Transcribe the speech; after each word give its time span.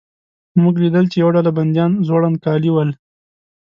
موږ 0.61 0.75
لیدل 0.83 1.05
چې 1.11 1.17
یوه 1.21 1.31
ډله 1.35 1.51
بندیان 1.57 1.91
زوړند 2.07 2.37
کالي 2.45 2.71
ول. 2.73 2.89